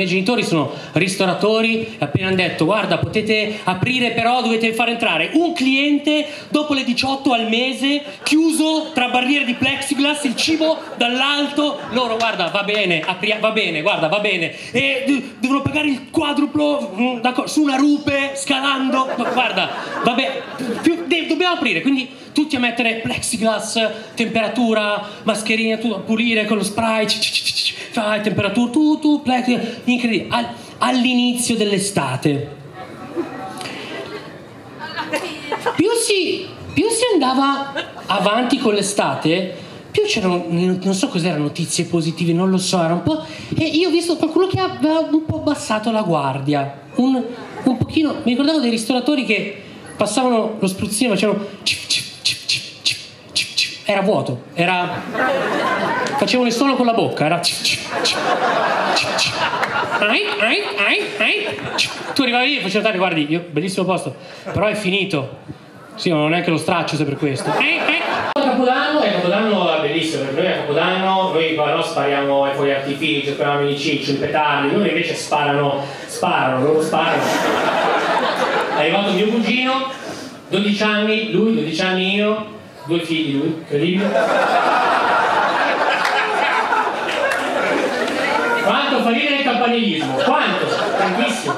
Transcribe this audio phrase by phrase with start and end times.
[0.00, 5.30] miei genitori sono ristoratori e appena hanno detto guarda potete aprire però dovete far entrare
[5.34, 11.78] un cliente dopo le 18 al mese chiuso tra barriere di plexiglass il cibo dall'alto.
[11.90, 14.54] Loro guarda va bene apri- va bene guarda va bene.
[14.72, 19.08] E d- devono pagare il quadruplo mm, su una rupe scalando.
[19.16, 19.70] Guarda
[20.04, 20.42] vabbè
[20.82, 26.56] più, de- dobbiamo aprire quindi tutti a mettere plexiglass temperatura mascherina tutto, a pulire con
[26.56, 27.06] lo spray
[27.90, 30.48] fai temperatura tu tu plexiglass incredibile All-
[30.78, 32.58] all'inizio dell'estate.
[35.76, 37.72] Più si, più si andava
[38.06, 39.54] avanti con l'estate,
[39.90, 43.24] più c'erano, non so cos'erano, notizie positive, non lo so, era un po'...
[43.56, 47.22] E io ho visto qualcuno che aveva un po' abbassato la guardia, un,
[47.64, 48.16] un pochino...
[48.22, 49.62] Mi ricordavo dei ristoratori che
[49.96, 51.44] passavano lo spruzzino facevano...
[53.90, 55.02] Era vuoto, era...
[56.16, 57.40] Facevano suono con la bocca, era...
[59.98, 61.58] Ai, ai, ai.
[62.14, 64.14] Tu arrivavi lì e facevi notare, guardi, io, bellissimo posto,
[64.44, 65.38] però è finito.
[65.96, 67.50] Sì, ma non è che lo straccio se per questo.
[68.32, 72.70] Capodanno, è Capodanno è bellissimo, per noi è Capodanno, noi qua no, spariamo ai fuochi
[72.70, 77.22] artifici, spariamo i cicci, i petardi, loro invece sparano, sparano, loro sparano.
[78.76, 79.90] È arrivato mio cugino,
[80.48, 84.10] 12 anni, lui, 12 anni io, due figli lui, incredibile.
[88.62, 90.14] Quanto fa ridere il campanilismo?
[90.14, 90.66] Quanto?
[90.96, 91.54] Tantissimo.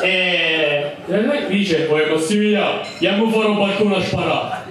[0.00, 4.64] E lui dice, poi Massimiliano, andiamo fuori un balcone a sparare.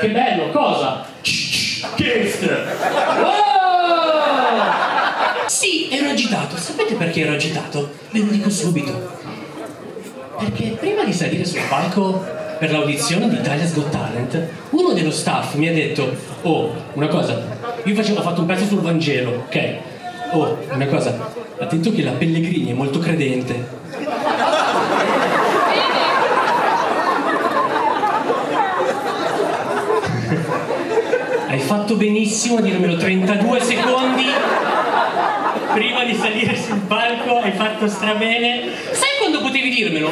[0.00, 1.06] Che bello, cosa?
[1.20, 2.32] Che
[3.22, 3.54] oh!
[5.46, 6.56] Sì, ero agitato.
[6.56, 7.92] Sapete perché ero agitato?
[8.10, 9.14] Ve lo dico subito.
[10.38, 12.24] Perché prima di salire sul palco
[12.58, 17.58] per l'audizione di Italia's Got Talent, uno dello staff mi ha detto, oh, una cosa,
[17.84, 19.74] io facevo, ho fatto un pezzo sul Vangelo, ok?
[20.32, 23.84] Oh, una cosa, attento che la Pellegrini è molto credente.
[31.48, 34.24] Hai fatto benissimo a dirmelo 32 secondi
[35.72, 38.62] prima di salire sul palco, hai fatto strabene.
[38.92, 40.10] Sai quando potevi dirmelo?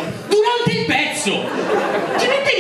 [1.25, 1.37] ですよ。
[2.19, 2.53] 決めて